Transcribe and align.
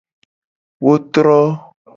Wo 0.85 0.93
tro. 1.13 1.39